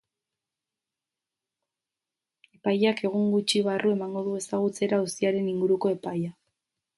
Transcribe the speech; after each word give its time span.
Epaileak 2.59 3.03
egun 3.09 3.29
gutxi 3.35 3.61
barru 3.69 3.93
emango 3.99 4.25
du 4.29 4.35
ezagutzera 4.41 5.01
auziaren 5.03 5.53
inguruko 5.55 5.93
epaia. 5.99 6.35